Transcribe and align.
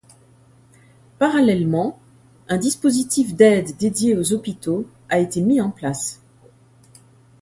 Parallèlement, 1.19 1.99
un 2.49 2.57
dispositif 2.57 3.35
d'aide 3.35 3.77
dédié 3.77 4.17
aux 4.17 4.33
hôpitaux 4.33 4.87
a 5.09 5.19
été 5.19 5.41
mis 5.41 5.61
en 5.61 5.69
place. 5.69 6.23